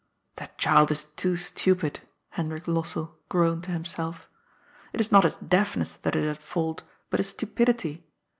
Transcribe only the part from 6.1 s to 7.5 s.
is at fault, but his